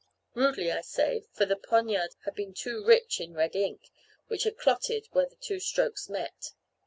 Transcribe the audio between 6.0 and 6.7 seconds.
met.